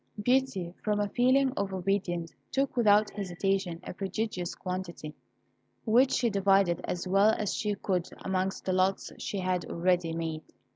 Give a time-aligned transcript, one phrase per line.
[0.23, 5.13] Beauty, from a feeling of obedience, took without hesitation, a prodigious quantity,
[5.85, 10.41] which she divided as well as she could amongst the lots she had already made.